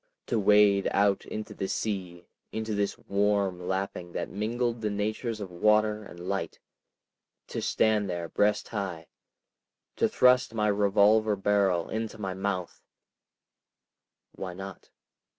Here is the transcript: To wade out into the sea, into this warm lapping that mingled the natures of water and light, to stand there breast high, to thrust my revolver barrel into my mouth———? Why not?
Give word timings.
To 0.25 0.39
wade 0.39 0.87
out 0.89 1.25
into 1.27 1.53
the 1.53 1.67
sea, 1.67 2.25
into 2.51 2.73
this 2.73 2.97
warm 2.97 3.61
lapping 3.67 4.13
that 4.13 4.31
mingled 4.31 4.81
the 4.81 4.89
natures 4.89 5.39
of 5.39 5.51
water 5.51 6.01
and 6.03 6.19
light, 6.27 6.57
to 7.49 7.61
stand 7.61 8.09
there 8.09 8.27
breast 8.27 8.69
high, 8.69 9.05
to 9.97 10.09
thrust 10.09 10.55
my 10.55 10.69
revolver 10.69 11.35
barrel 11.35 11.87
into 11.87 12.17
my 12.17 12.33
mouth———? 12.33 12.81
Why 14.31 14.55
not? 14.55 14.89